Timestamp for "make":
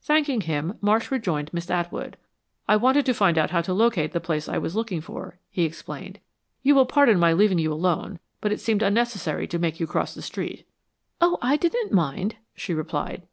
9.58-9.78